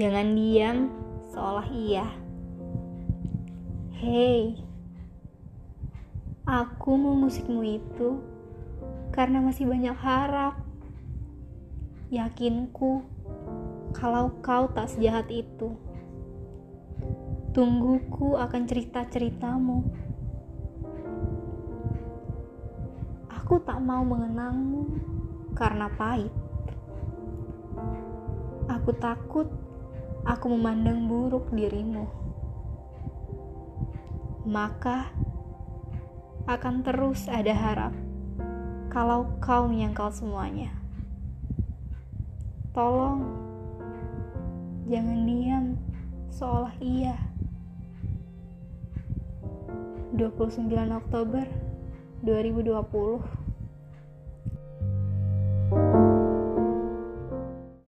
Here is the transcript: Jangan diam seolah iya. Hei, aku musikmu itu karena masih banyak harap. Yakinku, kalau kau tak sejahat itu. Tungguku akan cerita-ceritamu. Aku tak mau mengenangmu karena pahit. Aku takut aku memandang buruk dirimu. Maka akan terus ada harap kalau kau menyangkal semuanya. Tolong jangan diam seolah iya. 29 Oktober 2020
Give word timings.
Jangan 0.00 0.32
diam 0.32 0.88
seolah 1.28 1.68
iya. 1.76 2.08
Hei, 4.00 4.56
aku 6.48 6.96
musikmu 6.96 7.60
itu 7.60 8.16
karena 9.12 9.44
masih 9.44 9.68
banyak 9.68 9.92
harap. 10.00 10.56
Yakinku, 12.08 13.04
kalau 13.92 14.32
kau 14.40 14.72
tak 14.72 14.88
sejahat 14.88 15.28
itu. 15.28 15.76
Tungguku 17.52 18.40
akan 18.40 18.62
cerita-ceritamu. 18.64 19.84
Aku 23.36 23.60
tak 23.60 23.84
mau 23.84 24.00
mengenangmu 24.00 24.96
karena 25.52 25.92
pahit. 25.92 26.32
Aku 28.64 28.96
takut 28.96 29.68
aku 30.24 30.52
memandang 30.52 31.08
buruk 31.10 31.50
dirimu. 31.52 32.06
Maka 34.46 35.10
akan 36.48 36.82
terus 36.82 37.28
ada 37.30 37.52
harap 37.52 37.94
kalau 38.90 39.28
kau 39.38 39.70
menyangkal 39.70 40.10
semuanya. 40.10 40.74
Tolong 42.74 43.22
jangan 44.90 45.18
diam 45.26 45.64
seolah 46.34 46.74
iya. 46.82 47.16
29 50.18 50.68
Oktober 50.90 51.46
2020 52.26 53.49